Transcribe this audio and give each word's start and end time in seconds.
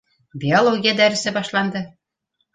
Биология 0.45 0.95
дәресе 1.01 1.35
башланды. 1.37 1.85